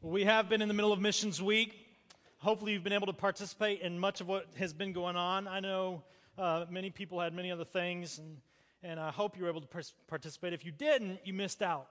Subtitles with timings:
[0.00, 1.74] We have been in the middle of Missions Week.
[2.38, 5.48] Hopefully, you've been able to participate in much of what has been going on.
[5.48, 6.04] I know
[6.38, 8.36] uh, many people had many other things, and,
[8.84, 10.52] and I hope you were able to participate.
[10.52, 11.88] If you didn't, you missed out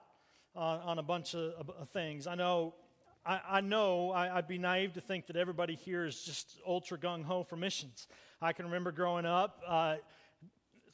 [0.56, 2.26] on a bunch of, of, things.
[2.26, 2.72] I know,
[3.26, 6.96] I, I know I, would be naive to think that everybody here is just ultra
[6.96, 8.08] gung ho for missions.
[8.40, 9.60] I can remember growing up.
[9.66, 9.96] Uh,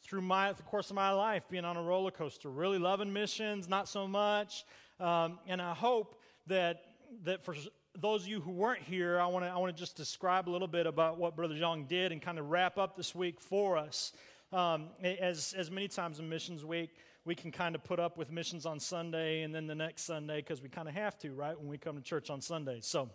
[0.02, 3.68] through my, the course of my life, being on a roller coaster, really loving missions,
[3.68, 4.64] not so much.
[4.98, 6.82] Um, and I hope that
[7.24, 7.54] that for
[7.98, 10.50] those of you who weren't here, I want to I want to just describe a
[10.50, 13.76] little bit about what Brother Zhang did and kind of wrap up this week for
[13.76, 14.12] us.
[14.52, 16.90] Um, as as many times in Missions Week,
[17.24, 20.36] we can kind of put up with missions on Sunday and then the next Sunday
[20.36, 21.58] because we kind of have to, right?
[21.58, 22.78] When we come to church on Sunday.
[22.80, 23.10] So,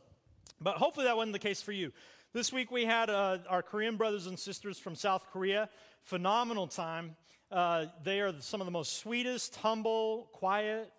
[0.61, 1.91] but hopefully that wasn't the case for you.
[2.33, 5.69] This week we had uh, our Korean brothers and sisters from South Korea.
[6.03, 7.15] Phenomenal time.
[7.51, 10.91] Uh, they are some of the most sweetest, humble, quiet,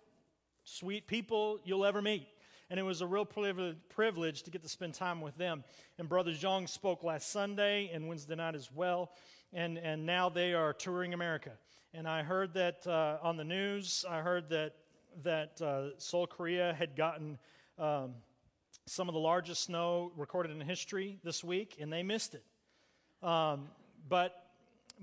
[0.65, 2.27] sweet people you'll ever meet
[2.71, 5.65] and it was a real privilege to get to spend time with them.
[5.99, 9.11] And Brother Zhang spoke last Sunday and Wednesday night as well,
[9.51, 11.51] and, and now they are touring America.
[11.93, 14.75] And I heard that uh, on the news, I heard that,
[15.23, 17.37] that uh, Seoul, Korea had gotten
[17.77, 18.13] um,
[18.85, 22.45] some of the largest snow recorded in history this week, and they missed it.
[23.21, 23.67] Um,
[24.07, 24.40] but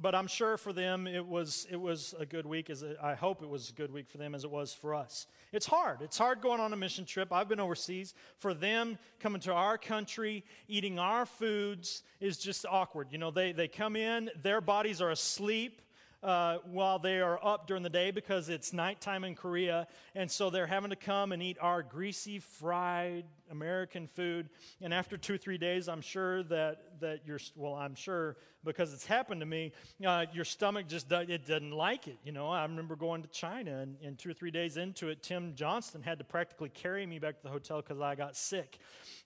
[0.01, 2.71] but I'm sure for them it was it was a good week.
[2.71, 5.27] As I hope it was a good week for them as it was for us.
[5.53, 6.03] It's hard.
[6.03, 7.33] It's hard going on a mission trip.
[7.33, 8.15] I've been overseas.
[8.39, 13.09] For them coming to our country, eating our foods is just awkward.
[13.11, 15.81] You know, they they come in, their bodies are asleep
[16.23, 19.87] uh, while they are up during the day because it's nighttime in Korea.
[20.15, 24.49] And so they're having to come and eat our greasy, fried American food.
[24.83, 29.07] And after two three days, I'm sure that, that you're, well, I'm sure because it's
[29.07, 29.73] happened to me,
[30.05, 32.19] uh, your stomach just it doesn't like it.
[32.25, 35.23] You know, I remember going to China and, and two or three days into it,
[35.23, 38.79] Tim Johnston had to practically carry me back to the hotel because I got sick.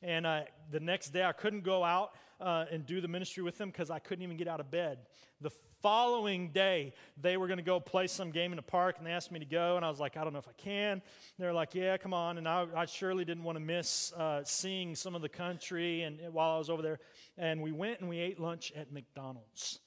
[0.03, 0.27] And
[0.71, 3.91] the next day, I couldn't go out uh, and do the ministry with them because
[3.91, 4.99] I couldn't even get out of bed.
[5.41, 9.07] The following day, they were going to go play some game in the park, and
[9.07, 11.03] they asked me to go, and I was like, I don't know if I can.
[11.39, 12.39] They're like, Yeah, come on.
[12.39, 16.03] And I, I surely didn't want to miss uh, seeing some of the country.
[16.03, 16.99] And while I was over there,
[17.39, 19.81] and we went and we ate lunch at McDonald's.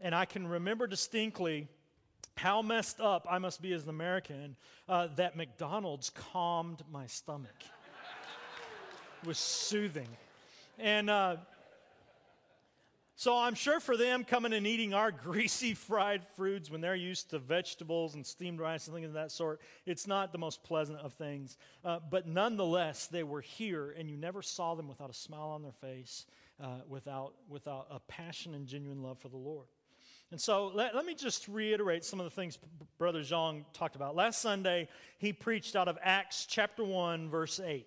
[0.00, 1.68] And I can remember distinctly
[2.36, 4.56] how messed up I must be as an American
[4.88, 7.54] uh, that McDonald's calmed my stomach.
[9.22, 10.08] it was soothing.
[10.78, 11.36] And uh,
[13.20, 17.28] so I'm sure for them coming and eating our greasy fried foods when they're used
[17.30, 21.00] to vegetables and steamed rice and things of that sort, it's not the most pleasant
[21.00, 21.58] of things.
[21.84, 25.60] Uh, but nonetheless, they were here, and you never saw them without a smile on
[25.60, 26.24] their face,
[26.64, 29.66] uh, without, without a passion and genuine love for the Lord.
[30.30, 32.58] And so let, let me just reiterate some of the things
[32.96, 34.16] Brother Zhang talked about.
[34.16, 34.88] Last Sunday,
[35.18, 37.86] he preached out of Acts chapter 1, verse 8.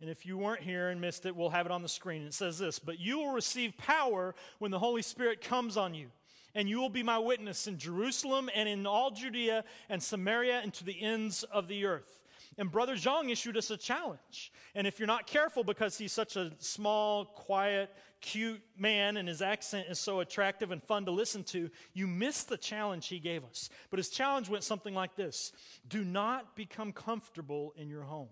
[0.00, 2.22] And if you weren't here and missed it, we'll have it on the screen.
[2.22, 6.08] It says this But you will receive power when the Holy Spirit comes on you.
[6.54, 10.72] And you will be my witness in Jerusalem and in all Judea and Samaria and
[10.74, 12.24] to the ends of the earth.
[12.58, 14.50] And Brother Zhang issued us a challenge.
[14.74, 19.42] And if you're not careful because he's such a small, quiet, cute man and his
[19.42, 23.44] accent is so attractive and fun to listen to, you miss the challenge he gave
[23.44, 23.68] us.
[23.90, 25.52] But his challenge went something like this
[25.88, 28.28] Do not become comfortable in your home.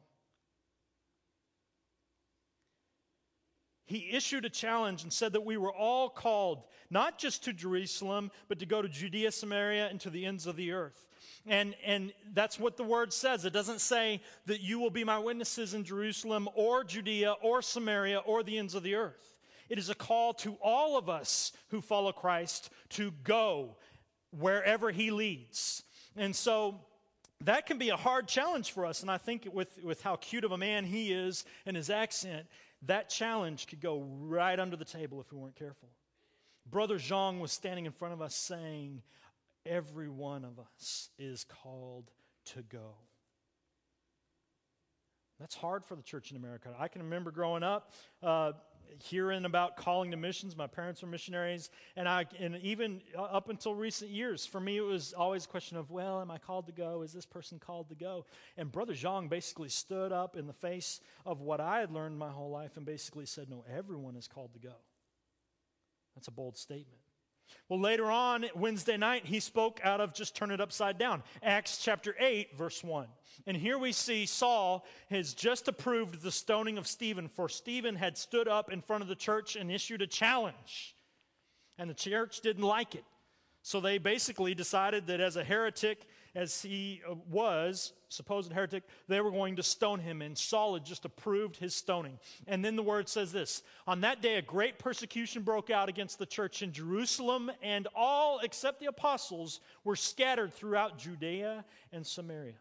[3.86, 8.30] He issued a challenge and said that we were all called not just to Jerusalem,
[8.48, 11.06] but to go to Judea, Samaria, and to the ends of the earth.
[11.46, 13.44] And, and that's what the word says.
[13.44, 18.18] It doesn't say that you will be my witnesses in Jerusalem or Judea or Samaria
[18.18, 19.38] or the ends of the earth.
[19.68, 23.76] It is a call to all of us who follow Christ to go
[24.30, 25.82] wherever he leads.
[26.16, 26.80] And so
[27.42, 29.02] that can be a hard challenge for us.
[29.02, 32.46] And I think with, with how cute of a man he is and his accent,
[32.86, 35.88] that challenge could go right under the table if we weren't careful.
[36.70, 39.02] Brother Zhang was standing in front of us saying,
[39.66, 42.10] Every one of us is called
[42.52, 42.96] to go.
[45.40, 46.74] That's hard for the church in America.
[46.78, 47.92] I can remember growing up,
[48.22, 48.52] uh,
[48.98, 50.56] hearing about calling to missions.
[50.56, 54.76] My parents were missionaries, and I, and even uh, up until recent years, for me,
[54.76, 57.02] it was always a question of, well, am I called to go?
[57.02, 58.26] Is this person called to go?
[58.56, 62.30] And Brother Zhang basically stood up in the face of what I had learned my
[62.30, 64.74] whole life and basically said, no, everyone is called to go.
[66.14, 67.03] That's a bold statement.
[67.68, 71.22] Well, later on, Wednesday night, he spoke out of just turn it upside down.
[71.42, 73.06] Acts chapter 8, verse 1.
[73.46, 78.18] And here we see Saul has just approved the stoning of Stephen, for Stephen had
[78.18, 80.94] stood up in front of the church and issued a challenge.
[81.78, 83.04] And the church didn't like it.
[83.62, 89.20] So they basically decided that as a heretic as he uh, was, supposed heretic, they
[89.20, 92.18] were going to stone him, and Saul had just approved his stoning.
[92.46, 96.18] And then the word says this On that day, a great persecution broke out against
[96.18, 102.54] the church in Jerusalem, and all except the apostles were scattered throughout Judea and Samaria.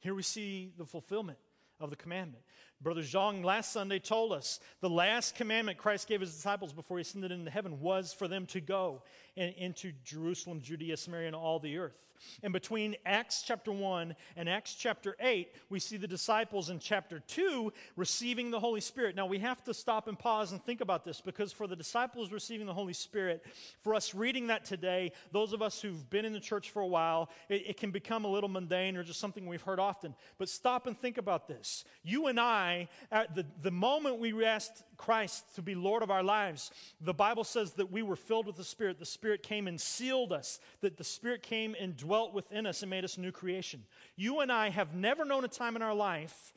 [0.00, 1.38] Here we see the fulfillment
[1.80, 2.44] of the commandment.
[2.80, 7.02] Brother Zhang last Sunday told us the last commandment Christ gave his disciples before he
[7.02, 9.02] ascended into heaven was for them to go
[9.36, 12.12] into Jerusalem, Judea, Samaria, and all the earth.
[12.42, 17.20] And between Acts chapter 1 and Acts chapter 8, we see the disciples in chapter
[17.20, 19.16] 2 receiving the Holy Spirit.
[19.16, 22.32] Now, we have to stop and pause and think about this because for the disciples
[22.32, 23.44] receiving the Holy Spirit,
[23.80, 26.86] for us reading that today, those of us who've been in the church for a
[26.86, 30.14] while, it, it can become a little mundane or just something we've heard often.
[30.38, 31.84] But stop and think about this.
[32.02, 36.22] You and I, at the, the moment we asked Christ to be Lord of our
[36.22, 36.70] lives,
[37.00, 38.98] the Bible says that we were filled with the Spirit.
[38.98, 42.88] The Spirit came and sealed us, that the Spirit came and dwelt within us and
[42.88, 43.82] made us new creation.
[44.16, 46.54] You and I have never known a time in our life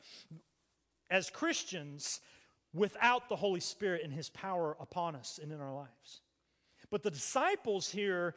[1.10, 2.20] as Christians
[2.72, 6.22] without the Holy Spirit and His power upon us and in our lives.
[6.90, 8.34] But the disciples here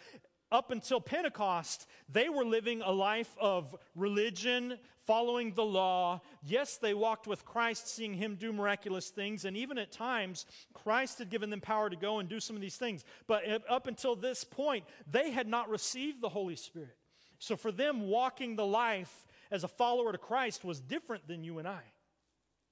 [0.52, 6.22] up until Pentecost, they were living a life of religion, following the law.
[6.44, 11.20] Yes, they walked with Christ, seeing him do miraculous things, and even at times, Christ
[11.20, 13.04] had given them power to go and do some of these things.
[13.28, 16.98] But up until this point, they had not received the Holy Spirit.
[17.40, 21.60] So for them, walking the life as a follower to Christ was different than you
[21.60, 21.82] and I.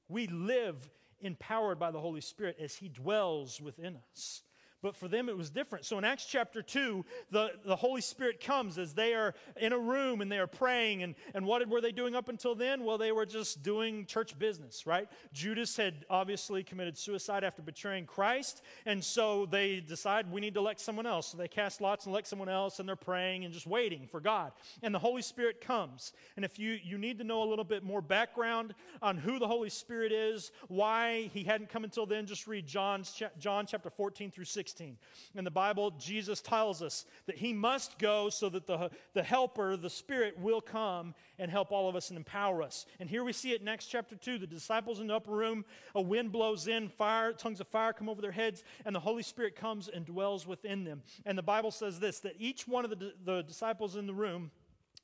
[0.08, 0.90] We live
[1.20, 4.44] empowered by the Holy Spirit as he dwells within us.
[4.82, 5.86] But for them, it was different.
[5.86, 9.78] So in Acts chapter 2, the, the Holy Spirit comes as they are in a
[9.78, 11.04] room and they are praying.
[11.04, 12.86] And, and what were they doing up until then?
[12.86, 15.10] Well, they were just doing church business, right?
[15.34, 18.62] Judas had obviously committed suicide after betraying Christ.
[18.86, 21.28] And so they decide we need to elect someone else.
[21.28, 24.22] So they cast lots and elect someone else, and they're praying and just waiting for
[24.22, 24.54] God.
[24.82, 26.14] And the Holy Spirit comes.
[26.38, 29.48] And if you, you need to know a little bit more background on who the
[29.48, 34.32] Holy Spirit is, why he hadn't come until then, just read John's, John chapter 14
[34.32, 34.69] through 16.
[34.70, 34.98] 16.
[35.34, 39.76] In the Bible, Jesus tells us that he must go so that the, the helper,
[39.76, 42.86] the Spirit, will come and help all of us and empower us.
[43.00, 44.38] And here we see it next chapter 2.
[44.38, 48.10] The disciples in the upper room, a wind blows in, fire, tongues of fire come
[48.10, 51.02] over their heads, and the Holy Spirit comes and dwells within them.
[51.26, 54.52] And the Bible says this that each one of the, the disciples in the room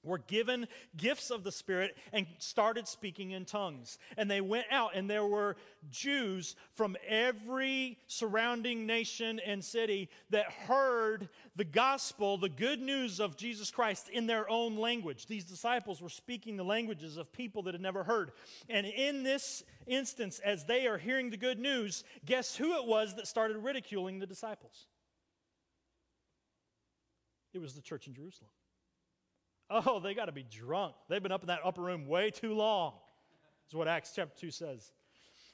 [0.05, 3.97] were given gifts of the Spirit and started speaking in tongues.
[4.17, 5.57] And they went out, and there were
[5.89, 13.37] Jews from every surrounding nation and city that heard the gospel, the good news of
[13.37, 15.25] Jesus Christ in their own language.
[15.25, 18.31] These disciples were speaking the languages of people that had never heard.
[18.69, 23.15] And in this instance, as they are hearing the good news, guess who it was
[23.15, 24.87] that started ridiculing the disciples?
[27.53, 28.49] It was the church in Jerusalem.
[29.69, 30.95] Oh, they got to be drunk.
[31.09, 32.93] They've been up in that upper room way too long,
[33.67, 34.91] is what Acts chapter 2 says.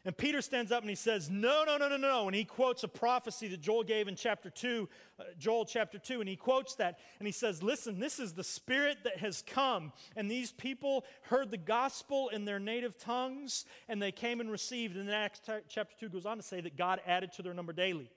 [0.03, 2.25] And Peter stands up and he says, No, no, no, no, no.
[2.25, 6.21] And he quotes a prophecy that Joel gave in chapter 2, uh, Joel chapter 2.
[6.21, 9.93] And he quotes that and he says, Listen, this is the Spirit that has come.
[10.15, 14.97] And these people heard the gospel in their native tongues and they came and received.
[14.97, 17.53] And then Acts t- chapter 2 goes on to say that God added to their
[17.53, 18.09] number daily.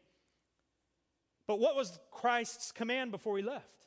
[1.47, 3.84] But what was Christ's command before he left?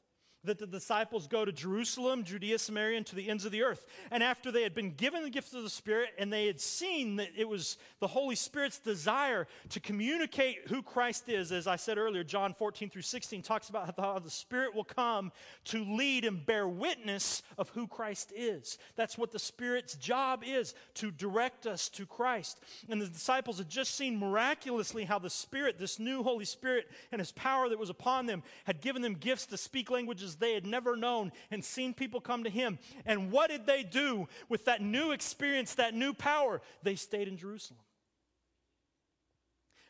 [0.47, 3.85] That the disciples go to Jerusalem, Judea, Samaria, and to the ends of the earth.
[4.11, 7.17] And after they had been given the gift of the Spirit and they had seen
[7.17, 11.97] that it was the Holy Spirit's desire to communicate who Christ is, as I said
[11.97, 15.31] earlier, John 14 through 16 talks about how the Spirit will come
[15.65, 18.77] to lead and bear witness of who Christ is.
[18.95, 22.59] That's what the Spirit's job is, to direct us to Christ.
[22.89, 27.19] And the disciples had just seen miraculously how the Spirit, this new Holy Spirit, and
[27.19, 30.65] His power that was upon them, had given them gifts to speak languages they had
[30.65, 32.79] never known and seen people come to him.
[33.05, 36.61] And what did they do with that new experience, that new power?
[36.83, 37.79] They stayed in Jerusalem.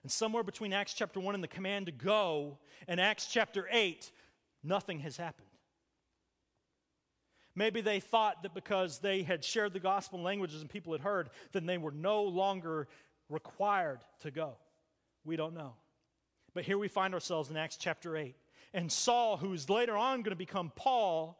[0.03, 4.11] And somewhere between Acts chapter 1 and the command to go and Acts chapter 8,
[4.63, 5.47] nothing has happened.
[7.55, 11.29] Maybe they thought that because they had shared the gospel languages and people had heard,
[11.53, 12.87] then they were no longer
[13.29, 14.57] required to go.
[15.25, 15.73] We don't know.
[16.53, 18.35] But here we find ourselves in Acts chapter 8.
[18.73, 21.37] And Saul, who is later on going to become Paul,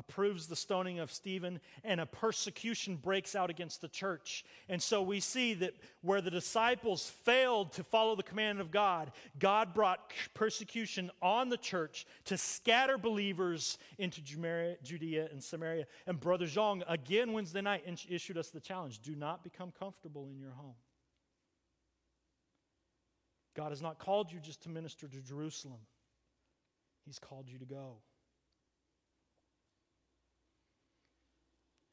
[0.00, 4.44] approves the stoning of Stephen, and a persecution breaks out against the church.
[4.66, 9.12] And so we see that where the disciples failed to follow the command of God,
[9.38, 15.84] God brought persecution on the church to scatter believers into Judea and Samaria.
[16.06, 20.38] And Brother Zhang, again Wednesday night, issued us the challenge do not become comfortable in
[20.38, 20.76] your home.
[23.60, 25.80] God has not called you just to minister to Jerusalem.
[27.04, 27.96] He's called you to go.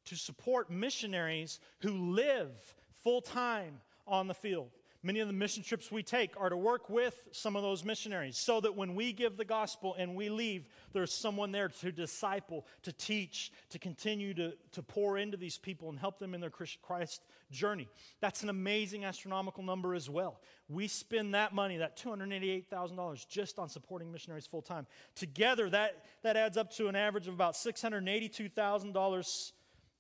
[0.05, 4.71] to support missionaries who live full time on the field.
[5.09, 8.37] Many of the mission trips we take are to work with some of those missionaries
[8.37, 12.67] so that when we give the gospel and we leave, there's someone there to disciple,
[12.83, 16.51] to teach, to continue to, to pour into these people and help them in their
[16.51, 17.89] Christ journey.
[18.21, 20.43] That's an amazing astronomical number as well.
[20.69, 24.87] We spend that money, that $288,000, just on supporting missionaries full time.
[25.15, 29.53] Together, that, that adds up to an average of about $682,000,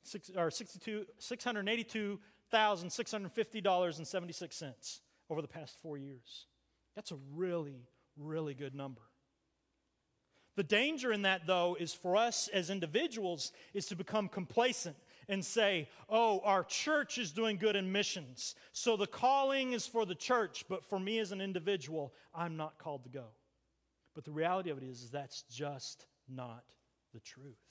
[0.02, 2.20] six, or 62, 682
[2.52, 5.00] $1,650.76
[5.30, 6.46] over the past four years.
[6.94, 9.02] That's a really, really good number.
[10.56, 14.96] The danger in that, though, is for us as individuals is to become complacent
[15.28, 18.56] and say, oh, our church is doing good in missions.
[18.72, 22.78] So the calling is for the church, but for me as an individual, I'm not
[22.78, 23.26] called to go.
[24.16, 26.64] But the reality of it is, is that's just not
[27.14, 27.67] the truth.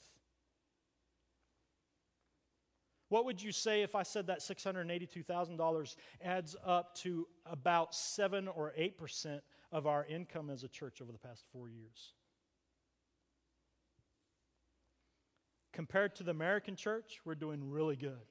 [3.08, 8.74] What would you say if I said that $682,000 adds up to about 7 or
[8.78, 9.40] 8%
[9.72, 12.12] of our income as a church over the past four years?
[15.72, 18.26] Compared to the American church, we're doing really good.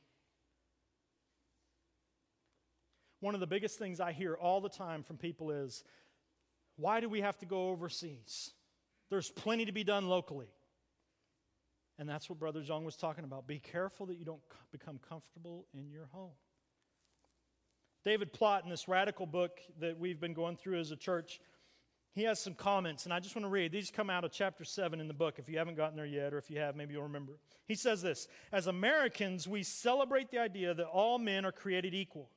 [3.19, 5.83] One of the biggest things I hear all the time from people is
[6.75, 8.51] why do we have to go overseas?
[9.09, 10.49] There's plenty to be done locally.
[11.99, 13.47] And that's what Brother Zhang was talking about.
[13.47, 16.35] Be careful that you don't become comfortable in your home.
[18.03, 21.41] David Platt, in this radical book that we've been going through as a church,
[22.13, 23.71] he has some comments, and I just want to read.
[23.71, 25.35] These come out of chapter 7 in the book.
[25.37, 27.33] If you haven't gotten there yet, or if you have, maybe you'll remember.
[27.67, 32.31] He says this As Americans, we celebrate the idea that all men are created equal.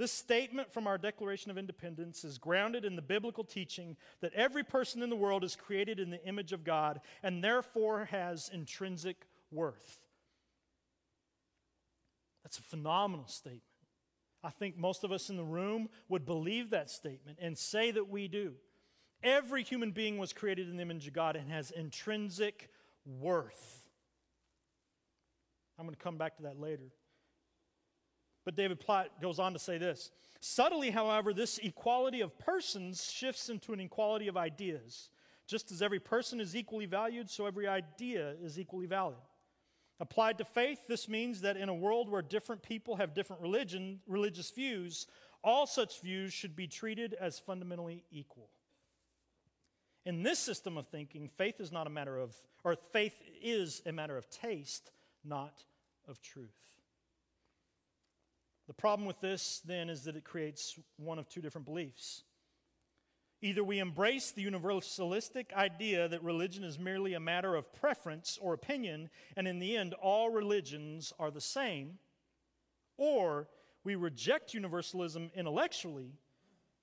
[0.00, 4.64] This statement from our Declaration of Independence is grounded in the biblical teaching that every
[4.64, 9.26] person in the world is created in the image of God and therefore has intrinsic
[9.50, 10.00] worth.
[12.42, 13.60] That's a phenomenal statement.
[14.42, 18.08] I think most of us in the room would believe that statement and say that
[18.08, 18.54] we do.
[19.22, 22.70] Every human being was created in the image of God and has intrinsic
[23.04, 23.86] worth.
[25.78, 26.90] I'm going to come back to that later.
[28.44, 33.48] But David Platt goes on to say this Subtly, however, this equality of persons shifts
[33.48, 35.10] into an equality of ideas.
[35.46, 39.18] Just as every person is equally valued, so every idea is equally valid.
[39.98, 44.00] Applied to faith, this means that in a world where different people have different religion,
[44.06, 45.06] religious views,
[45.44, 48.48] all such views should be treated as fundamentally equal.
[50.06, 53.92] In this system of thinking, faith is not a matter of, or faith is a
[53.92, 54.90] matter of taste,
[55.22, 55.64] not
[56.08, 56.79] of truth.
[58.70, 62.22] The problem with this, then, is that it creates one of two different beliefs.
[63.42, 68.54] Either we embrace the universalistic idea that religion is merely a matter of preference or
[68.54, 71.98] opinion, and in the end, all religions are the same,
[72.96, 73.48] or
[73.82, 76.12] we reject universalism intellectually,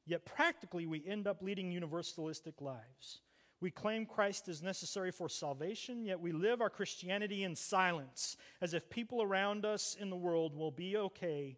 [0.07, 3.19] Yet practically, we end up leading universalistic lives.
[3.59, 8.73] We claim Christ is necessary for salvation, yet we live our Christianity in silence, as
[8.73, 11.57] if people around us in the world will be okay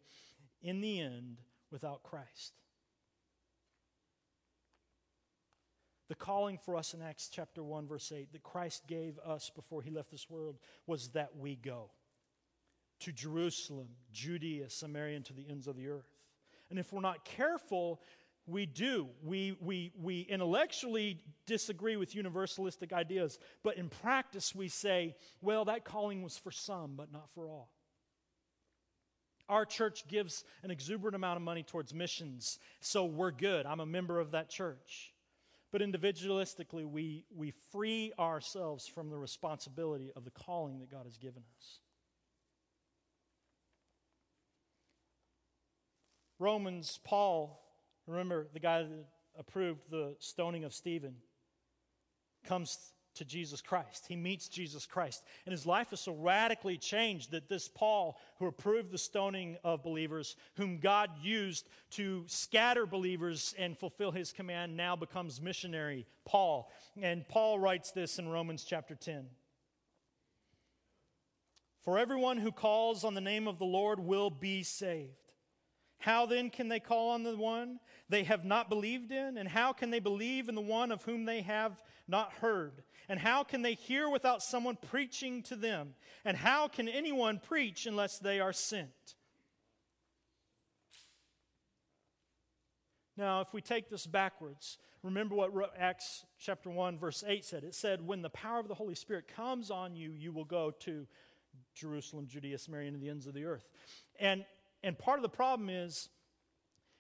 [0.62, 1.42] in the end
[1.72, 2.54] without Christ.
[6.08, 9.82] The calling for us in Acts chapter 1, verse 8, that Christ gave us before
[9.82, 11.92] he left this world was that we go
[13.02, 16.10] to Jerusalem, Judea, Samaria, and to the ends of the earth.
[16.70, 18.02] And if we're not careful,
[18.50, 19.08] we do.
[19.24, 25.86] We, we, we intellectually disagree with universalistic ideas, but in practice, we say, well, that
[25.86, 27.70] calling was for some, but not for all.
[29.48, 33.66] Our church gives an exuberant amount of money towards missions, so we're good.
[33.66, 35.14] I'm a member of that church.
[35.72, 41.18] But individualistically, we, we free ourselves from the responsibility of the calling that God has
[41.18, 41.80] given us.
[46.40, 47.62] Romans, Paul,
[48.10, 49.06] remember the guy that
[49.38, 51.16] approved the stoning of Stephen,
[52.46, 52.78] comes
[53.16, 54.06] to Jesus Christ.
[54.08, 55.24] He meets Jesus Christ.
[55.46, 59.84] And his life is so radically changed that this Paul, who approved the stoning of
[59.84, 66.72] believers, whom God used to scatter believers and fulfill his command, now becomes missionary Paul.
[67.02, 69.26] And Paul writes this in Romans chapter 10.
[71.82, 75.29] For everyone who calls on the name of the Lord will be saved.
[76.00, 79.38] How then can they call on the one they have not believed in?
[79.38, 82.84] And how can they believe in the one of whom they have not heard?
[83.10, 85.96] And how can they hear without someone preaching to them?
[86.24, 89.16] And how can anyone preach unless they are sent?
[93.18, 97.66] Now, if we take this backwards, remember what Acts chapter 1, verse 8 said.
[97.66, 100.72] It said, When the power of the Holy Spirit comes on you, you will go
[100.80, 101.06] to
[101.76, 103.68] Jerusalem, Judea, Samaria, and the ends of the earth.
[104.22, 104.46] And,
[104.84, 106.10] and part of the problem is,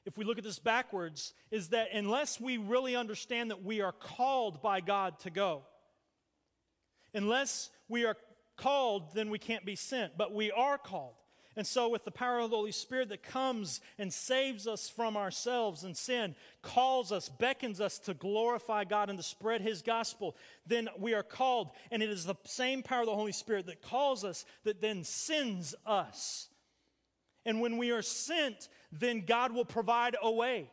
[0.05, 3.91] if we look at this backwards, is that unless we really understand that we are
[3.91, 5.63] called by God to go,
[7.13, 8.17] Unless we are
[8.57, 11.15] called, then we can't be sent, but we are called.
[11.55, 15.17] And so, with the power of the Holy Spirit that comes and saves us from
[15.17, 20.37] ourselves and sin, calls us, beckons us to glorify God and to spread His gospel,
[20.67, 21.71] then we are called.
[21.91, 25.03] And it is the same power of the Holy Spirit that calls us that then
[25.03, 26.48] sends us.
[27.45, 30.69] And when we are sent, then God will provide a way.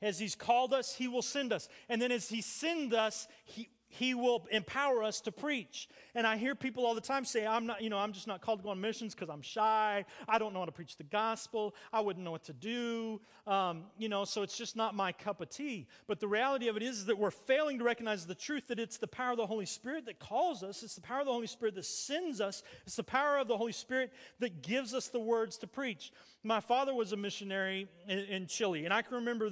[0.00, 1.68] As He's called us, He will send us.
[1.88, 5.86] And then as He sends us, He he will empower us to preach.
[6.14, 8.40] And I hear people all the time say, I'm not, you know, I'm just not
[8.40, 10.06] called to go on missions because I'm shy.
[10.26, 11.74] I don't know how to preach the gospel.
[11.92, 13.20] I wouldn't know what to do.
[13.46, 15.88] Um, you know, so it's just not my cup of tea.
[16.06, 18.78] But the reality of it is, is that we're failing to recognize the truth that
[18.78, 20.82] it's the power of the Holy Spirit that calls us.
[20.82, 22.62] It's the power of the Holy Spirit that sends us.
[22.86, 26.12] It's the power of the Holy Spirit that gives us the words to preach.
[26.42, 29.50] My father was a missionary in, in Chile, and I can remember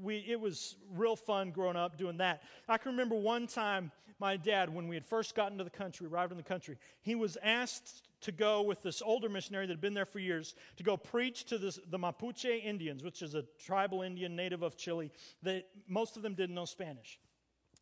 [0.00, 2.42] we, it was real fun growing up doing that.
[2.68, 6.06] I can remember one time my dad, when we had first gotten to the country,
[6.06, 9.80] arrived in the country, he was asked to go with this older missionary that had
[9.80, 13.44] been there for years to go preach to this, the Mapuche Indians, which is a
[13.64, 17.20] tribal Indian native of Chile, that most of them didn't know Spanish.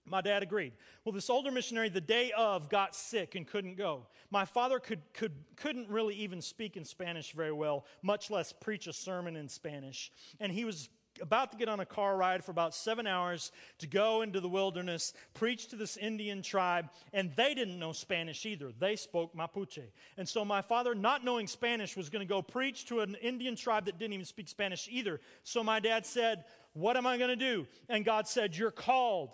[0.09, 0.73] My dad agreed.
[1.05, 4.07] Well, this older missionary, the day of, got sick and couldn't go.
[4.31, 8.87] My father could, could, couldn't really even speak in Spanish very well, much less preach
[8.87, 10.13] a sermon in Spanish.
[10.39, 13.87] And he was about to get on a car ride for about seven hours to
[13.87, 18.73] go into the wilderness, preach to this Indian tribe, and they didn't know Spanish either.
[18.79, 19.85] They spoke Mapuche.
[20.17, 23.57] And so my father, not knowing Spanish, was going to go preach to an Indian
[23.57, 25.21] tribe that didn't even speak Spanish either.
[25.45, 27.67] So my dad said, What am I going to do?
[27.89, 29.31] And God said, You're called.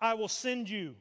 [0.00, 0.94] I will send you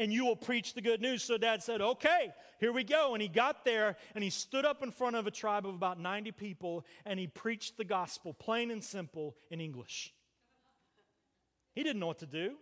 [0.00, 1.22] and you will preach the good news.
[1.22, 3.12] So dad said, Okay, here we go.
[3.12, 6.00] And he got there and he stood up in front of a tribe of about
[6.00, 10.12] 90 people and he preached the gospel, plain and simple, in English.
[11.74, 12.56] He didn't know what to do,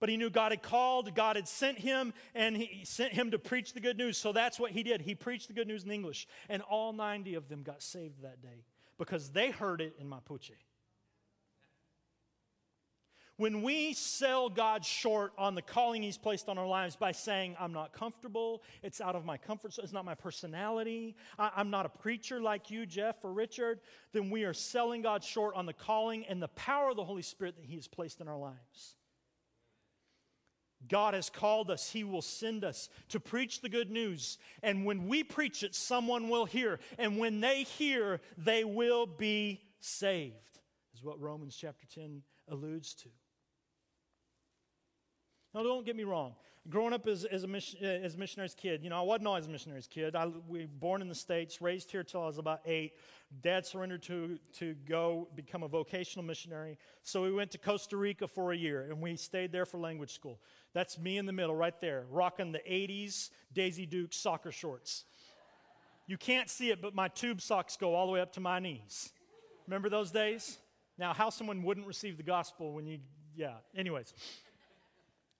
[0.00, 3.38] but he knew God had called, God had sent him, and he sent him to
[3.38, 4.18] preach the good news.
[4.18, 5.00] So that's what he did.
[5.00, 6.28] He preached the good news in English.
[6.48, 8.66] And all 90 of them got saved that day
[8.98, 10.52] because they heard it in Mapuche.
[13.42, 17.56] When we sell God short on the calling He's placed on our lives by saying,
[17.58, 21.68] I'm not comfortable, it's out of my comfort zone, it's not my personality, I, am
[21.68, 23.80] not a preacher like you, Jeff or Richard,
[24.12, 27.22] then we are selling God short on the calling and the power of the Holy
[27.22, 28.94] Spirit that He has placed in our lives.
[30.86, 34.38] God has called us, He will send us to preach the good news.
[34.62, 36.78] And when we preach it, someone will hear.
[36.96, 40.60] And when they hear, they will be saved,
[40.94, 43.08] is what Romans chapter 10 alludes to.
[45.54, 46.34] Now, don't get me wrong.
[46.70, 49.26] growing up as, as, a mission, uh, as a missionary's kid, you know, I wasn't
[49.26, 50.16] always a missionary's kid.
[50.16, 52.94] I we born in the States, raised here till I was about eight.
[53.42, 56.78] Dad surrendered to, to go become a vocational missionary.
[57.02, 60.12] So we went to Costa Rica for a year, and we stayed there for language
[60.12, 60.40] school.
[60.72, 65.04] That's me in the middle right there, rocking the 80s Daisy Duke soccer shorts.
[66.06, 68.58] You can't see it, but my tube socks go all the way up to my
[68.58, 69.10] knees.
[69.66, 70.58] Remember those days?
[70.98, 72.98] Now, how someone wouldn't receive the gospel when you,
[73.36, 74.12] yeah, anyways.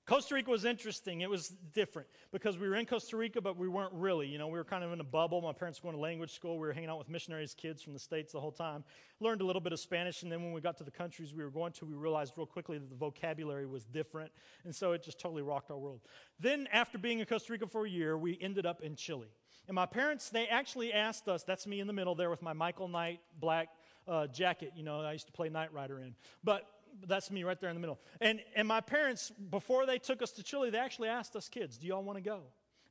[0.05, 1.21] Costa Rica was interesting.
[1.21, 4.27] It was different because we were in Costa Rica, but we weren't really.
[4.27, 5.41] You know, we were kind of in a bubble.
[5.41, 6.59] My parents were going to language school.
[6.59, 8.83] We were hanging out with missionaries' kids from the States the whole time.
[9.21, 11.45] Learned a little bit of Spanish, and then when we got to the countries we
[11.45, 14.33] were going to, we realized real quickly that the vocabulary was different.
[14.65, 16.01] And so it just totally rocked our world.
[16.41, 19.29] Then, after being in Costa Rica for a year, we ended up in Chile.
[19.69, 22.53] And my parents, they actually asked us, that's me in the middle there with my
[22.53, 23.69] Michael Knight black
[24.09, 26.15] uh, jacket, you know, I used to play Knight Rider in.
[26.43, 26.67] But
[27.07, 27.99] that's me right there in the middle.
[28.21, 31.79] And, and my parents, before they took us to Chile, they actually asked us kids,
[31.79, 32.43] Do y'all want to go?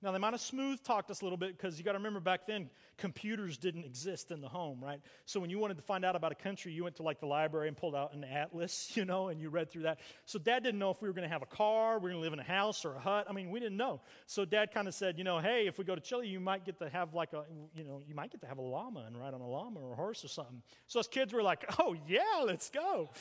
[0.03, 2.19] Now, they might have smooth talked us a little bit because you got to remember
[2.19, 4.99] back then, computers didn't exist in the home, right?
[5.25, 7.27] So when you wanted to find out about a country, you went to like the
[7.27, 9.99] library and pulled out an atlas, you know, and you read through that.
[10.25, 12.15] So dad didn't know if we were going to have a car, we are going
[12.15, 13.27] to live in a house or a hut.
[13.29, 14.01] I mean, we didn't know.
[14.25, 16.65] So dad kind of said, you know, hey, if we go to Chile, you might
[16.65, 17.43] get to have like a,
[17.75, 19.93] you know, you might get to have a llama and ride on a llama or
[19.93, 20.63] a horse or something.
[20.87, 23.11] So us kids were like, oh, yeah, let's go.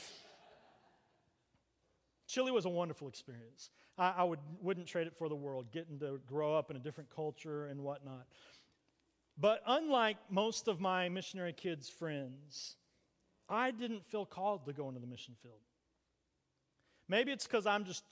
[2.30, 3.70] Chile was a wonderful experience.
[3.98, 6.80] I, I, would, wouldn't trade it for the world, getting to grow up in a
[6.80, 8.26] different culture and whatnot.
[9.36, 12.76] But unlike most of my missionary kids' friends,
[13.48, 15.58] I didn't feel called to go into the mission field.
[17.08, 18.04] Maybe it's because I'm just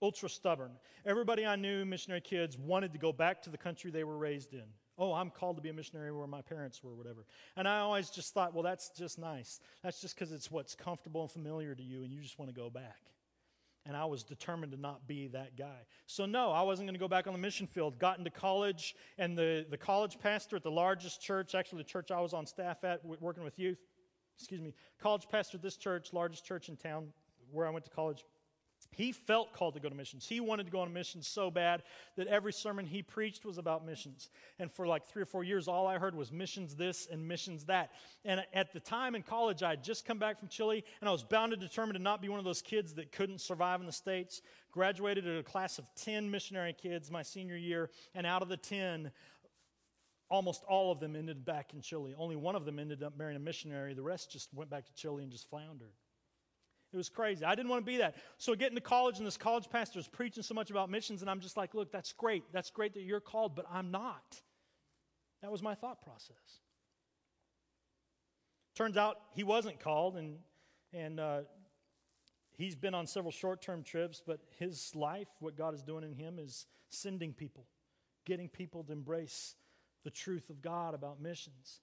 [0.00, 0.70] ultra stubborn.
[1.04, 4.54] Everybody I knew, missionary kids, wanted to go back to the country they were raised
[4.54, 4.64] in.
[4.96, 7.26] Oh, I'm called to be a missionary where my parents were, whatever.
[7.56, 9.60] And I always just thought, well, that's just nice.
[9.82, 12.58] That's just because it's what's comfortable and familiar to you, and you just want to
[12.58, 13.10] go back.
[13.86, 15.86] And I was determined to not be that guy.
[16.06, 17.98] So, no, I wasn't going to go back on the mission field.
[17.98, 22.10] Got into college, and the, the college pastor at the largest church, actually, the church
[22.10, 23.78] I was on staff at, working with youth,
[24.36, 27.08] excuse me, college pastor at this church, largest church in town
[27.50, 28.24] where I went to college,
[28.92, 30.26] he felt called to go to missions.
[30.26, 31.82] He wanted to go on missions so bad
[32.16, 34.30] that every sermon he preached was about missions.
[34.58, 37.66] And for like three or four years, all I heard was missions this and missions
[37.66, 37.90] that.
[38.24, 41.12] And at the time in college, I had just come back from Chile, and I
[41.12, 43.86] was bound and determined to not be one of those kids that couldn't survive in
[43.86, 44.42] the States.
[44.72, 48.56] Graduated at a class of 10 missionary kids my senior year, and out of the
[48.56, 49.10] 10,
[50.28, 52.14] almost all of them ended back in Chile.
[52.16, 53.94] Only one of them ended up marrying a missionary.
[53.94, 55.92] The rest just went back to Chile and just floundered.
[56.92, 57.44] It was crazy.
[57.44, 58.16] I didn't want to be that.
[58.38, 61.30] So getting to college, and this college pastor is preaching so much about missions, and
[61.30, 62.42] I'm just like, look, that's great.
[62.52, 64.40] That's great that you're called, but I'm not.
[65.42, 66.60] That was my thought process.
[68.74, 70.38] Turns out he wasn't called, and,
[70.92, 71.40] and uh,
[72.56, 76.12] he's been on several short term trips, but his life, what God is doing in
[76.12, 77.66] him, is sending people,
[78.26, 79.54] getting people to embrace
[80.02, 81.80] the truth of God about missions.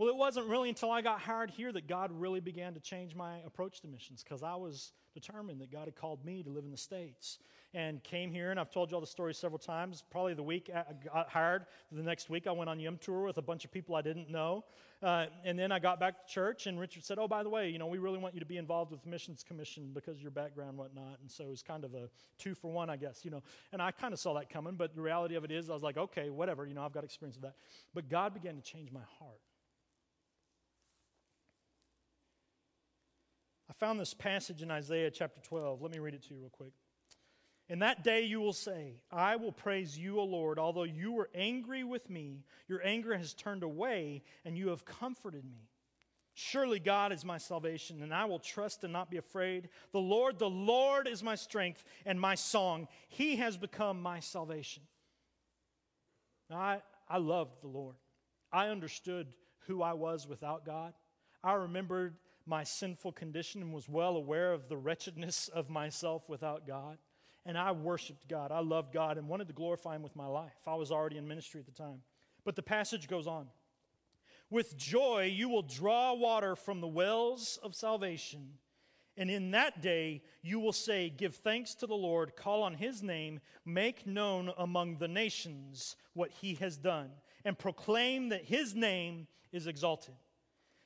[0.00, 3.14] Well, it wasn't really until I got hired here that God really began to change
[3.14, 6.64] my approach to missions because I was determined that God had called me to live
[6.64, 7.38] in the States
[7.74, 8.50] and came here.
[8.50, 10.02] And I've told you all the story several times.
[10.10, 13.36] Probably the week I got hired, the next week I went on Yum Tour with
[13.36, 14.64] a bunch of people I didn't know.
[15.02, 17.68] Uh, and then I got back to church, and Richard said, Oh, by the way,
[17.68, 20.22] you know, we really want you to be involved with the Missions Commission because of
[20.22, 21.18] your background and whatnot.
[21.20, 22.08] And so it was kind of a
[22.38, 23.42] two for one, I guess, you know.
[23.70, 25.82] And I kind of saw that coming, but the reality of it is, I was
[25.82, 27.56] like, Okay, whatever, you know, I've got experience with that.
[27.92, 29.40] But God began to change my heart.
[33.80, 35.80] Found this passage in Isaiah chapter 12.
[35.80, 36.72] Let me read it to you real quick.
[37.70, 41.30] In that day you will say, I will praise you, O Lord, although you were
[41.34, 45.70] angry with me, your anger has turned away, and you have comforted me.
[46.34, 49.70] Surely God is my salvation, and I will trust and not be afraid.
[49.92, 52.86] The Lord, the Lord is my strength and my song.
[53.08, 54.82] He has become my salvation.
[56.52, 57.96] I, I loved the Lord.
[58.52, 59.28] I understood
[59.68, 60.92] who I was without God.
[61.42, 62.16] I remembered
[62.50, 66.98] my sinful condition and was well aware of the wretchedness of myself without God.
[67.46, 68.50] And I worshiped God.
[68.50, 70.58] I loved God and wanted to glorify Him with my life.
[70.66, 72.02] I was already in ministry at the time.
[72.44, 73.46] But the passage goes on
[74.50, 78.58] With joy you will draw water from the wells of salvation.
[79.16, 83.00] And in that day you will say, Give thanks to the Lord, call on His
[83.00, 87.10] name, make known among the nations what He has done,
[87.44, 90.14] and proclaim that His name is exalted.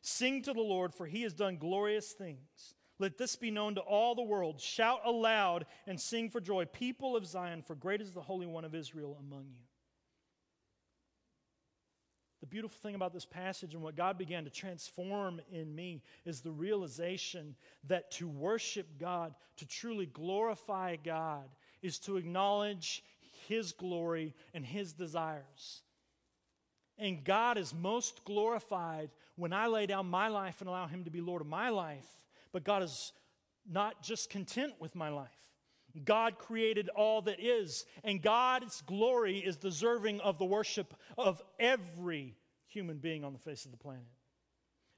[0.06, 2.74] Sing to the Lord, for he has done glorious things.
[2.98, 4.60] Let this be known to all the world.
[4.60, 8.66] Shout aloud and sing for joy, people of Zion, for great is the Holy One
[8.66, 9.64] of Israel among you.
[12.42, 16.42] The beautiful thing about this passage and what God began to transform in me is
[16.42, 21.48] the realization that to worship God, to truly glorify God,
[21.80, 23.02] is to acknowledge
[23.48, 25.80] His glory and His desires.
[26.98, 31.10] And God is most glorified when I lay down my life and allow Him to
[31.10, 32.06] be Lord of my life.
[32.52, 33.12] But God is
[33.68, 35.30] not just content with my life.
[36.04, 42.36] God created all that is, and God's glory is deserving of the worship of every
[42.66, 44.02] human being on the face of the planet.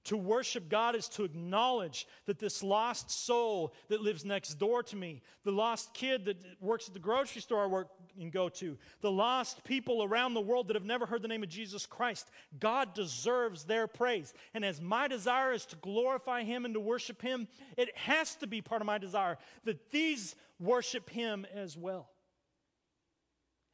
[0.07, 4.95] To worship God is to acknowledge that this lost soul that lives next door to
[4.95, 7.89] me, the lost kid that works at the grocery store I work
[8.21, 11.43] and go to, the lost people around the world that have never heard the name
[11.43, 14.33] of Jesus Christ, God deserves their praise.
[14.55, 18.47] And as my desire is to glorify Him and to worship Him, it has to
[18.47, 22.09] be part of my desire that these worship Him as well.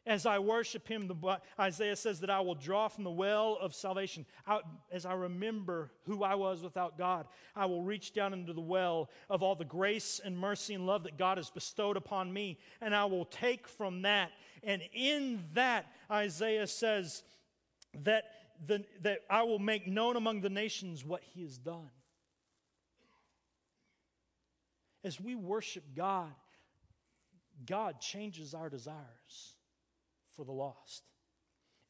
[0.05, 3.73] As I worship him, the, Isaiah says that I will draw from the well of
[3.73, 4.27] salvation.
[4.45, 4.61] I,
[4.91, 9.11] as I remember who I was without God, I will reach down into the well
[9.31, 12.97] of all the grace and mercy and love that God has bestowed upon me, and
[12.97, 14.33] I will take from that.
[14.65, 17.23] And in that, Isaiah says
[18.03, 18.25] that,
[18.67, 21.91] the, that I will make known among the nations what he has done.
[25.05, 26.33] As we worship God,
[27.67, 29.52] God changes our desires
[30.37, 31.05] for the lost.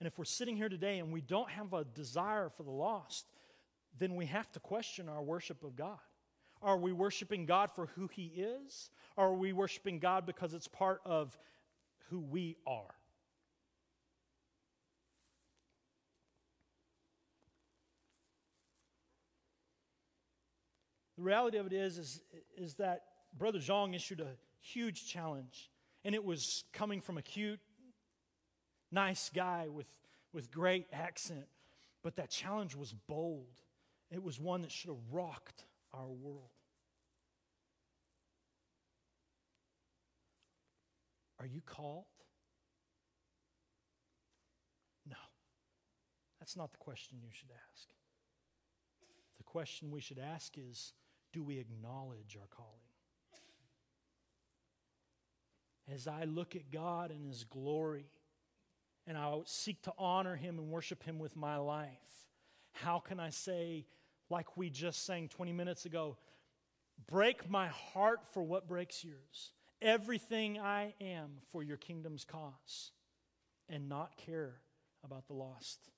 [0.01, 3.27] And if we're sitting here today and we don't have a desire for the lost,
[3.99, 5.99] then we have to question our worship of God.
[6.61, 8.91] Are we worshiping God for who He is?
[9.17, 11.37] Or are we worshiping God because it's part of
[12.09, 12.95] who we are?
[21.17, 22.23] The reality of it is, is,
[22.57, 23.03] is that
[23.39, 25.71] Brother Zhang issued a huge challenge,
[26.05, 27.61] and it was coming from a cute
[28.93, 29.87] nice guy with,
[30.33, 31.47] with great accent.
[32.03, 33.61] But that challenge was bold.
[34.11, 36.51] It was one that should have rocked our world.
[41.41, 42.05] Are you called?
[45.09, 45.17] No.
[46.39, 47.89] That's not the question you should ask.
[49.39, 50.93] The question we should ask is
[51.33, 52.71] do we acknowledge our calling?
[55.93, 58.07] As I look at God and His glory,
[59.07, 61.89] and I'll seek to honor him and worship him with my life.
[62.73, 63.87] How can I say,
[64.31, 66.17] like we just sang 20 minutes ago,
[67.07, 69.53] break my heart for what breaks yours?
[69.81, 72.93] Everything I am for your kingdom's cause,
[73.69, 74.61] and not care
[75.05, 75.91] about the lost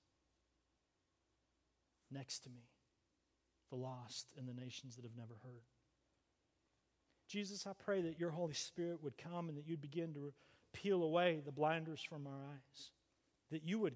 [2.10, 2.68] next to me,
[3.70, 5.64] the lost in the nations that have never heard.
[7.28, 10.32] Jesus, I pray that your Holy Spirit would come and that you'd begin to
[10.74, 12.90] peel away the blinders from our eyes,
[13.50, 13.94] that you would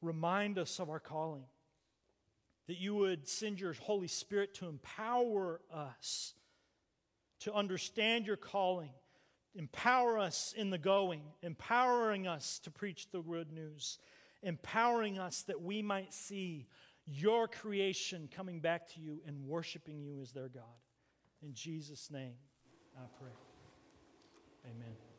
[0.00, 1.44] remind us of our calling,
[2.68, 6.34] that you would send your Holy Spirit to empower us
[7.40, 8.90] to understand your calling,
[9.54, 13.98] empower us in the going, empowering us to preach the good news,
[14.42, 16.66] empowering us that we might see
[17.06, 20.62] your creation coming back to you and worshiping you as their God.
[21.42, 22.34] In Jesus' name,
[22.96, 23.32] I pray.
[24.66, 25.09] Amen.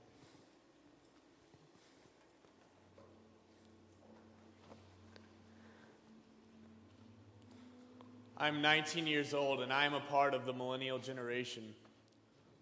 [8.41, 11.75] I'm 19 years old and I am a part of the millennial generation.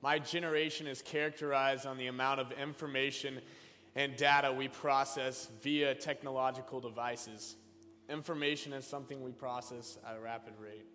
[0.02, 3.40] My generation is characterized on the amount of information
[3.96, 7.56] and data we process via technological devices.
[8.10, 10.86] Information is something we process at a rapid rate.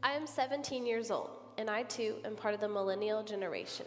[0.00, 3.86] I am 17 years old, and I too am part of the millennial generation.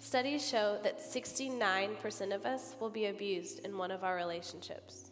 [0.00, 5.09] Studies show that 69% of us will be abused in one of our relationships.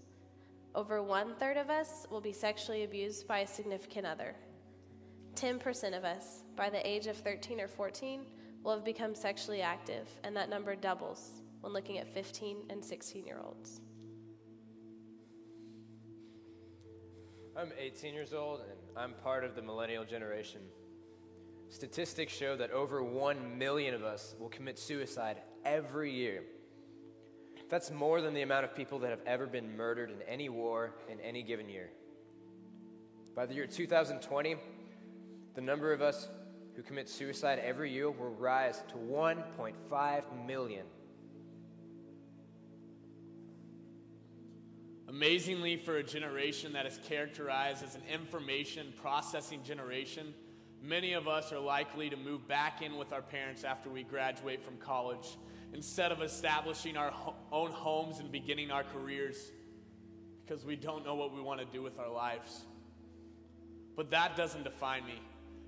[0.74, 4.34] Over one third of us will be sexually abused by a significant other.
[5.34, 8.26] 10% of us, by the age of 13 or 14,
[8.62, 13.24] will have become sexually active, and that number doubles when looking at 15 and 16
[13.24, 13.80] year olds.
[17.56, 20.60] I'm 18 years old, and I'm part of the millennial generation.
[21.70, 26.44] Statistics show that over 1 million of us will commit suicide every year.
[27.68, 30.94] That's more than the amount of people that have ever been murdered in any war
[31.10, 31.90] in any given year.
[33.34, 34.56] By the year 2020,
[35.54, 36.28] the number of us
[36.74, 40.86] who commit suicide every year will rise to 1.5 million.
[45.08, 50.34] Amazingly, for a generation that is characterized as an information processing generation,
[50.82, 54.62] many of us are likely to move back in with our parents after we graduate
[54.62, 55.36] from college
[55.72, 59.50] instead of establishing our ho- own homes and beginning our careers
[60.44, 62.64] because we don't know what we want to do with our lives.
[63.96, 65.20] But that doesn't define me.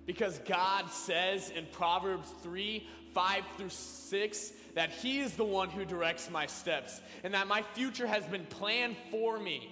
[0.07, 5.85] Because God says in Proverbs 3 5 through 6 that He is the one who
[5.85, 9.71] directs my steps and that my future has been planned for me.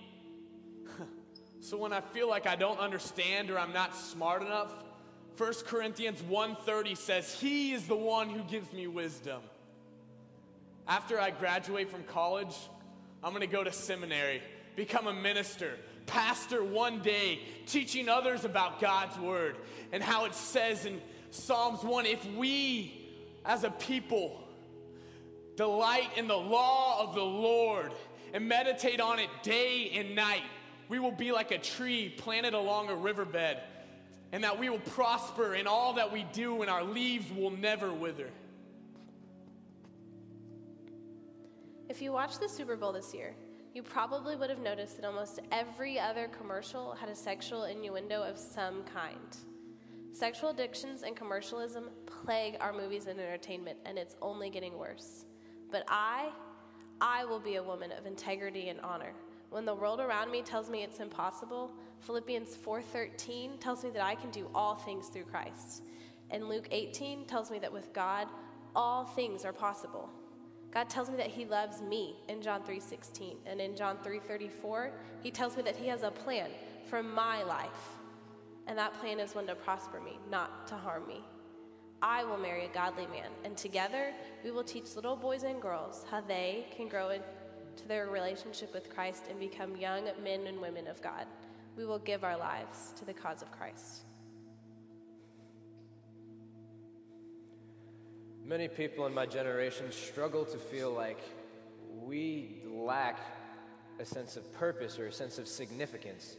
[1.60, 4.72] so when I feel like I don't understand or I'm not smart enough,
[5.36, 9.40] 1 Corinthians 1:30 says he is the one who gives me wisdom.
[10.88, 12.56] After I graduate from college,
[13.22, 14.42] I'm going to go to seminary,
[14.74, 15.74] become a minister,
[16.06, 19.56] pastor one day, teaching others about God's word
[19.92, 20.98] and how it says in
[21.30, 23.06] Psalms 1 if we
[23.44, 24.42] as a people
[25.56, 27.92] delight in the law of the Lord
[28.32, 30.42] and meditate on it day and night,
[30.88, 33.58] we will be like a tree planted along a riverbed
[34.32, 37.92] and that we will prosper in all that we do, and our leaves will never
[37.92, 38.28] wither.
[41.88, 43.34] If you watched the Super Bowl this year,
[43.74, 48.36] you probably would have noticed that almost every other commercial had a sexual innuendo of
[48.36, 49.38] some kind.
[50.12, 55.24] Sexual addictions and commercialism plague our movies and entertainment, and it's only getting worse.
[55.70, 56.28] But I,
[57.00, 59.14] I will be a woman of integrity and honor.
[59.48, 61.70] When the world around me tells me it's impossible,
[62.00, 65.84] Philippians 4:13 tells me that I can do all things through Christ.
[66.28, 68.28] And Luke 18 tells me that with God,
[68.76, 70.10] all things are possible.
[70.78, 75.32] God tells me that he loves me in John 3:16, and in John 3:34, he
[75.32, 76.52] tells me that he has a plan
[76.88, 77.98] for my life.
[78.68, 81.24] And that plan is one to prosper me, not to harm me.
[82.00, 84.14] I will marry a godly man, and together
[84.44, 88.88] we will teach little boys and girls how they can grow into their relationship with
[88.88, 91.26] Christ and become young men and women of God
[91.76, 94.04] we will give our lives to the cause of Christ.
[98.48, 101.20] Many people in my generation struggle to feel like
[102.02, 103.20] we lack
[104.00, 106.34] a sense of purpose or a sense of significance.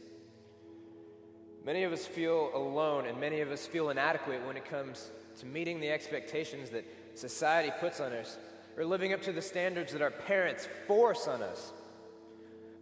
[1.64, 5.46] Many of us feel alone, and many of us feel inadequate when it comes to
[5.46, 8.38] meeting the expectations that society puts on us
[8.76, 11.72] or living up to the standards that our parents force on us.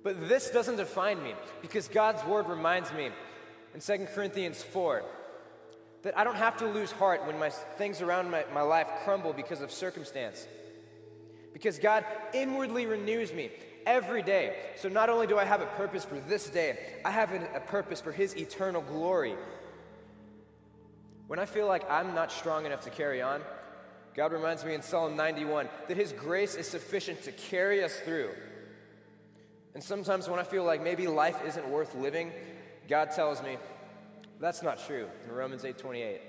[0.03, 3.11] But this doesn't define me because God's word reminds me
[3.75, 5.05] in 2 Corinthians 4
[6.03, 9.33] that I don't have to lose heart when my things around my, my life crumble
[9.33, 10.47] because of circumstance.
[11.53, 13.51] Because God inwardly renews me
[13.87, 14.57] every day.
[14.77, 18.01] So not only do I have a purpose for this day, I have a purpose
[18.01, 19.35] for His eternal glory.
[21.27, 23.43] When I feel like I'm not strong enough to carry on,
[24.15, 28.31] God reminds me in Psalm 91 that His grace is sufficient to carry us through.
[29.75, 32.33] And sometimes when I feel like maybe life isn't worth living,
[32.89, 33.59] God tells me,
[34.40, 36.20] that's not true in Romans 8:28.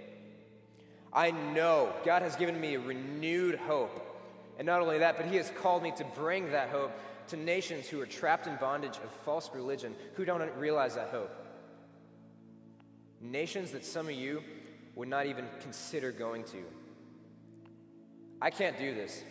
[1.11, 4.05] I know God has given me a renewed hope.
[4.57, 6.91] And not only that, but he has called me to bring that hope
[7.29, 11.31] to nations who are trapped in bondage of false religion, who don't realize that hope.
[13.21, 14.43] Nations that some of you
[14.95, 16.63] would not even consider going to.
[18.41, 19.23] I can't do this.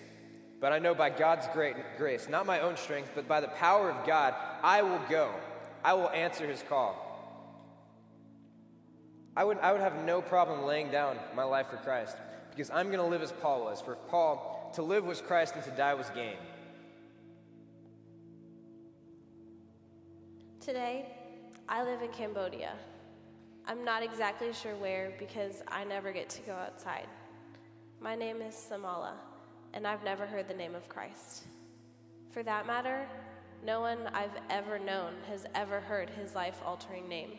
[0.61, 3.91] But I know by God's great grace, not my own strength, but by the power
[3.91, 5.31] of God, I will go.
[5.85, 7.08] I will answer his call.
[9.39, 12.17] I would, I would have no problem laying down my life for Christ
[12.51, 13.81] because I'm going to live as Paul was.
[13.81, 16.35] For Paul, to live was Christ and to die was gain.
[20.59, 21.07] Today,
[21.69, 22.73] I live in Cambodia.
[23.65, 27.07] I'm not exactly sure where because I never get to go outside.
[28.01, 29.13] My name is Samala
[29.73, 31.45] and I've never heard the name of Christ.
[32.33, 33.07] For that matter,
[33.65, 37.39] no one I've ever known has ever heard his life altering name.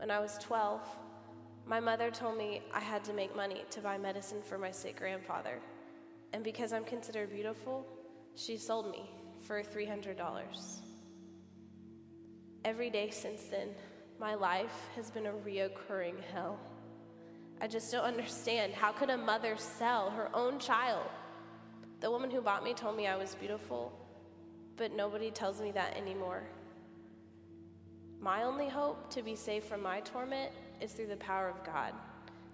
[0.00, 0.80] When I was 12,
[1.66, 4.96] my mother told me I had to make money to buy medicine for my sick
[4.96, 5.60] grandfather.
[6.32, 7.86] And because I'm considered beautiful,
[8.34, 9.10] she sold me
[9.42, 10.16] for $300.
[12.64, 13.68] Every day since then,
[14.18, 16.58] my life has been a reoccurring hell.
[17.60, 18.72] I just don't understand.
[18.72, 21.06] How could a mother sell her own child?
[22.00, 23.92] The woman who bought me told me I was beautiful,
[24.78, 26.44] but nobody tells me that anymore.
[28.20, 31.94] My only hope to be saved from my torment is through the power of God.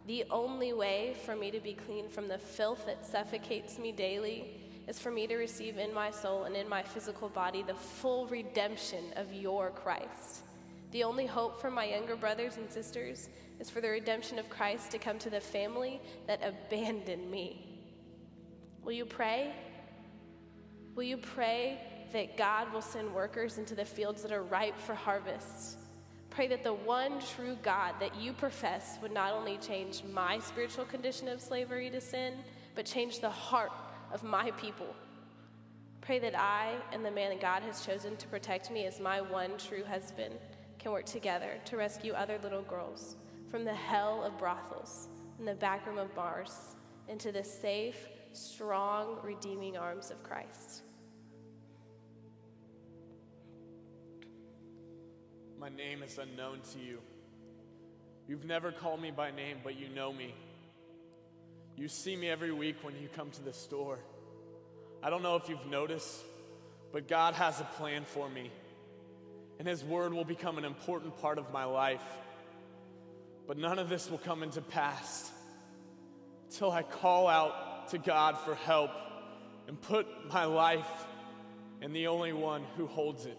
[0.07, 4.61] The only way for me to be clean from the filth that suffocates me daily
[4.87, 8.29] is for me to receive in my soul and in my physical body the full
[8.29, 10.43] redemption of your Christ.
[10.93, 14.93] The only hope for my younger brothers and sisters is for the redemption of Christ
[14.93, 17.81] to come to the family that abandoned me.
[18.85, 19.53] Will you pray?
[20.95, 21.81] Will you pray
[22.13, 25.79] that God will send workers into the fields that are ripe for harvest?
[26.31, 30.85] Pray that the one true God that you profess would not only change my spiritual
[30.85, 32.35] condition of slavery to sin,
[32.75, 33.73] but change the heart
[34.13, 34.95] of my people.
[36.03, 39.21] Pray that I and the man that God has chosen to protect me as my
[39.21, 40.35] one true husband
[40.79, 43.17] can work together to rescue other little girls
[43.51, 46.77] from the hell of brothels and the backroom of bars
[47.09, 50.83] into the safe, strong, redeeming arms of Christ.
[55.59, 56.99] My name is unknown to you.
[58.29, 60.35] You've never called me by name, but you know me.
[61.77, 63.99] You see me every week when you come to the store.
[65.03, 66.15] I don't know if you've noticed,
[66.93, 68.51] but God has a plan for me,
[69.59, 72.05] and His Word will become an important part of my life.
[73.47, 75.31] But none of this will come into pass
[76.51, 78.91] till I call out to God for help
[79.69, 81.07] and put my life
[81.81, 83.39] in the only one who holds it.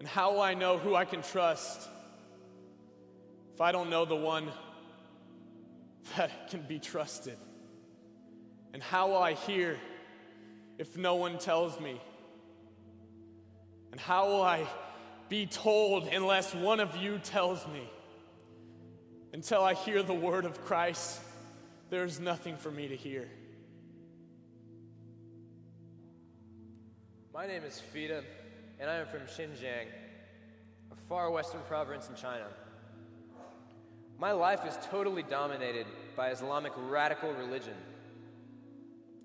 [0.00, 1.86] And how will I know who I can trust
[3.54, 4.48] if I don't know the one
[6.16, 7.36] that can be trusted?
[8.72, 9.78] And how will I hear
[10.78, 12.00] if no one tells me?
[13.92, 14.66] And how will I
[15.28, 17.86] be told unless one of you tells me?
[19.34, 21.20] Until I hear the word of Christ,
[21.90, 23.28] there is nothing for me to hear.
[27.34, 28.24] My name is Fida,
[28.80, 29.88] and I am from Xinjiang,
[30.90, 32.46] a far western province in China.
[34.18, 37.74] My life is totally dominated by Islamic radical religion.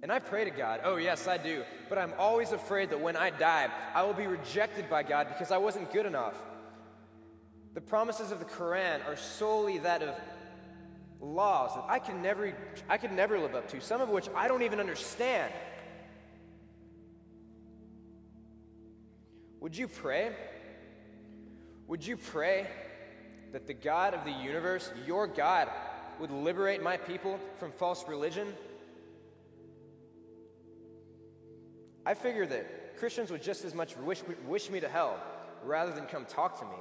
[0.04, 3.16] And I pray to God, oh, yes, I do, but I'm always afraid that when
[3.16, 6.36] I die, I will be rejected by God because I wasn't good enough.
[7.74, 10.16] The promises of the Quran are solely that of
[11.22, 12.54] laws that I can never
[12.90, 15.52] I could never live up to, some of which I don't even understand.
[19.66, 20.32] Would you pray?
[21.88, 22.68] Would you pray
[23.52, 25.72] that the God of the universe, your God,
[26.20, 28.54] would liberate my people from false religion?
[32.06, 35.20] I figure that Christians would just as much wish, wish me to hell
[35.64, 36.78] rather than come talk to me.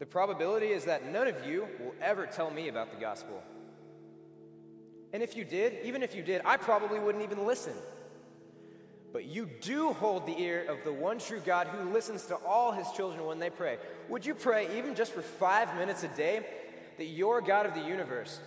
[0.00, 3.40] The probability is that none of you will ever tell me about the gospel.
[5.12, 7.74] And if you did, even if you did, I probably wouldn't even listen.
[9.12, 12.72] But you do hold the ear of the one true God who listens to all
[12.72, 13.78] his children when they pray.
[14.08, 16.46] Would you pray, even just for five minutes a day,
[16.96, 18.38] that your God of the universe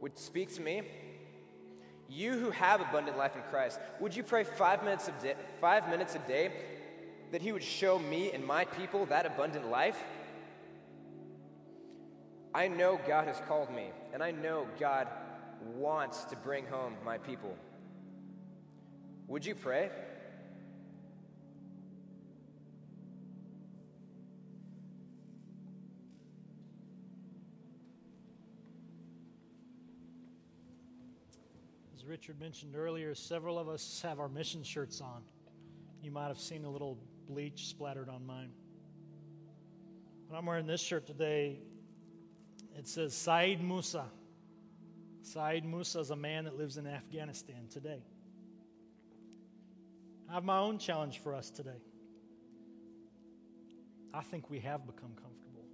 [0.00, 0.82] would speak to me?
[2.08, 5.88] You who have abundant life in Christ, would you pray five minutes, a day, five
[5.88, 6.52] minutes a day
[7.32, 9.98] that He would show me and my people that abundant life?
[12.54, 15.08] I know God has called me, and I know God
[15.74, 17.56] wants to bring home my people.
[19.28, 19.90] Would you pray?
[31.94, 35.22] As Richard mentioned earlier, several of us have our mission shirts on.
[36.02, 36.96] You might have seen a little
[37.28, 38.52] bleach splattered on mine.
[40.30, 41.58] But I'm wearing this shirt today.
[42.78, 44.04] It says Saeed Musa.
[45.22, 48.04] Saeed Musa is a man that lives in Afghanistan today.
[50.28, 51.82] I have my own challenge for us today.
[54.12, 55.64] I think we have become comfortable.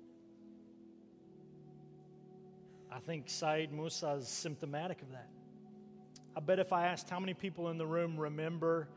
[2.91, 5.29] I think Saeed Musa is symptomatic of that.
[6.37, 8.89] I bet if I asked how many people in the room remember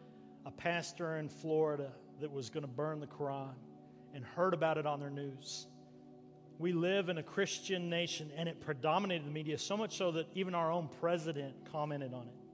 [0.45, 3.53] a pastor in Florida that was going to burn the Quran
[4.13, 5.67] and heard about it on their news.
[6.57, 10.27] We live in a Christian nation and it predominated the media so much so that
[10.35, 12.44] even our own president commented on it.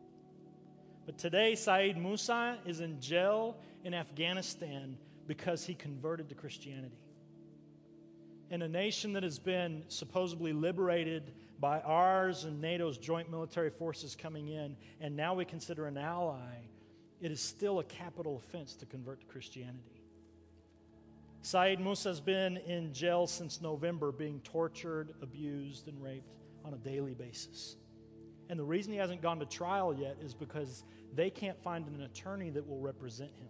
[1.11, 4.95] But today, Saeed Musa is in jail in Afghanistan
[5.27, 7.03] because he converted to Christianity.
[8.49, 14.15] In a nation that has been supposedly liberated by ours and NATO's joint military forces
[14.15, 16.55] coming in, and now we consider an ally,
[17.19, 20.05] it is still a capital offense to convert to Christianity.
[21.41, 26.31] Saeed Musa has been in jail since November, being tortured, abused, and raped
[26.63, 27.75] on a daily basis.
[28.49, 30.83] And the reason he hasn't gone to trial yet is because
[31.15, 33.49] they can't find an attorney that will represent him.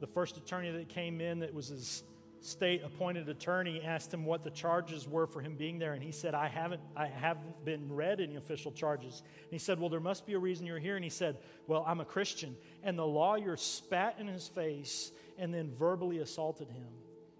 [0.00, 2.02] The first attorney that came in, that was his
[2.40, 6.12] state appointed attorney, asked him what the charges were for him being there, and he
[6.12, 9.22] said, I haven't, I haven't been read any official charges.
[9.42, 10.96] And he said, Well, there must be a reason you're here.
[10.96, 12.56] And he said, Well, I'm a Christian.
[12.82, 16.86] And the lawyer spat in his face and then verbally assaulted him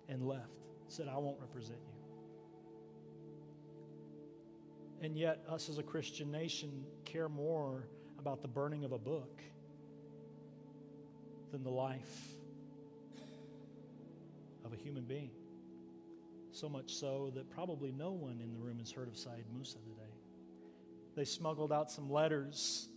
[0.08, 0.48] and left.
[0.88, 1.93] Said, I won't represent you.
[5.02, 7.88] And yet, us as a Christian nation care more
[8.18, 9.42] about the burning of a book
[11.52, 12.34] than the life
[14.64, 15.30] of a human being.
[16.52, 19.78] So much so that probably no one in the room has heard of Saeed Musa
[19.78, 20.14] today.
[21.16, 22.88] They smuggled out some letters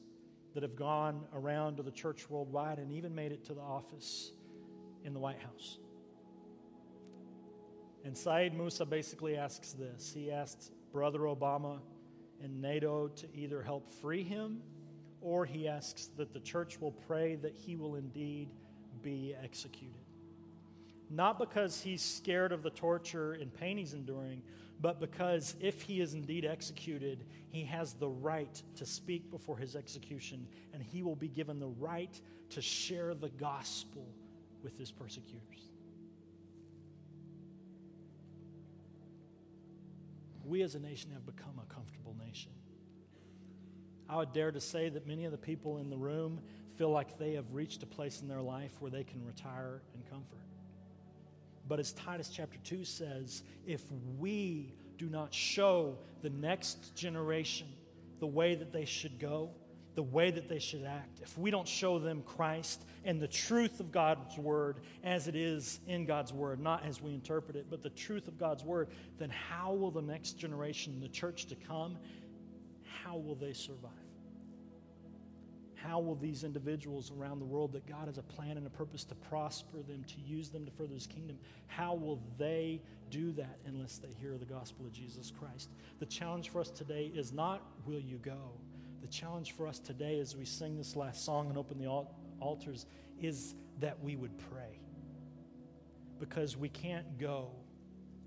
[0.54, 4.32] that have gone around to the church worldwide and even made it to the office
[5.04, 5.78] in the White House.
[8.04, 11.80] And Saeed Musa basically asks this He asked Brother Obama
[12.44, 14.62] and NATO to either help free him
[15.22, 18.50] or he asks that the church will pray that he will indeed
[19.02, 19.96] be executed.
[21.10, 24.42] Not because he's scared of the torture and pain he's enduring,
[24.82, 29.76] but because if he is indeed executed, he has the right to speak before his
[29.76, 32.20] execution, and he will be given the right
[32.50, 34.06] to share the gospel
[34.62, 35.72] with his persecutors.
[40.48, 42.52] We as a nation have become a comfortable nation.
[44.10, 46.40] I would dare to say that many of the people in the room
[46.78, 50.02] feel like they have reached a place in their life where they can retire in
[50.10, 50.40] comfort.
[51.68, 53.82] But as Titus chapter 2 says, if
[54.18, 57.68] we do not show the next generation
[58.20, 59.50] the way that they should go,
[59.98, 63.80] the way that they should act, if we don't show them Christ and the truth
[63.80, 67.82] of God's word as it is in God's word, not as we interpret it, but
[67.82, 71.98] the truth of God's word, then how will the next generation, the church to come,
[73.04, 73.90] how will they survive?
[75.74, 79.04] How will these individuals around the world that God has a plan and a purpose
[79.06, 83.58] to prosper them, to use them to further his kingdom, how will they do that
[83.66, 85.72] unless they hear the gospel of Jesus Christ?
[85.98, 88.52] The challenge for us today is not will you go?
[89.08, 91.88] The challenge for us today as we sing this last song and open the
[92.42, 92.86] altars
[93.22, 94.82] is that we would pray.
[96.20, 97.52] Because we can't go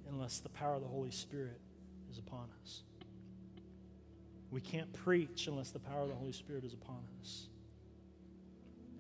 [0.09, 1.61] unless the power of the Holy Spirit
[2.11, 2.85] is upon us.
[4.51, 7.49] We can't preach unless the power of the Holy Spirit is upon us.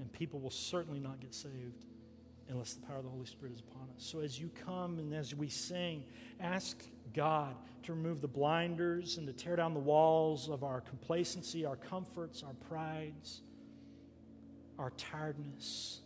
[0.01, 1.87] And people will certainly not get saved
[2.51, 4.05] unless the power of the Holy Spirit is upon us.
[4.05, 6.05] So as you come and as we sing,
[6.41, 6.77] ask
[7.15, 7.55] God
[7.85, 12.43] to remove the blinders and to tear down the walls of our complacency, our comforts,
[12.43, 13.43] our prides,
[14.79, 16.01] our tiredness,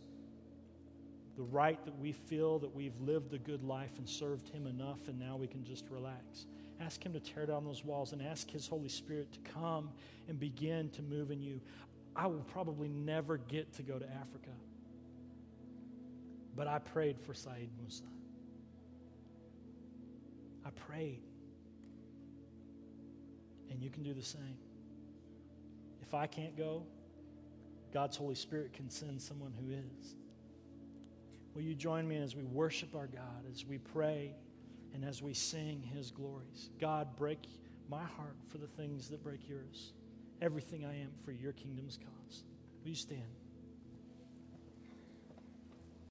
[1.36, 5.08] the right that we feel that we've lived a good life and served Him enough
[5.08, 6.46] and now we can just relax.
[6.80, 9.90] Ask Him to tear down those walls and ask His Holy Spirit to come
[10.28, 11.60] and begin to move in you.
[12.16, 14.50] I will probably never get to go to Africa,
[16.56, 18.04] but I prayed for Saeed Musa.
[20.64, 21.22] I prayed.
[23.70, 24.58] And you can do the same.
[26.02, 26.84] If I can't go,
[27.92, 30.14] God's Holy Spirit can send someone who is.
[31.54, 34.34] Will you join me as we worship our God, as we pray?
[34.94, 36.70] and as we sing his glories.
[36.80, 37.46] God, break
[37.90, 39.92] my heart for the things that break yours.
[40.40, 42.44] Everything I am for your kingdom's cause.
[42.82, 43.20] Will you stand?